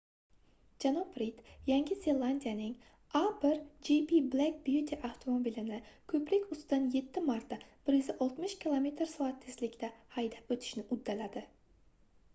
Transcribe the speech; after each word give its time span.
janob 0.83 1.17
rid 1.21 1.41
yangi 1.65 1.95
zelandiyaning 2.05 2.71
a1gp 3.19 4.21
black 4.35 4.55
beauty 4.69 4.97
avtomobilini 5.09 5.77
ko'prik 6.13 6.49
ustidan 6.57 6.87
yetti 6.97 7.23
marta 7.29 7.59
160 7.97 8.55
km/soat 8.65 9.37
tezlikda 9.45 9.91
haydab 10.17 10.55
o'tishni 10.57 10.85
uddaladi 10.97 11.45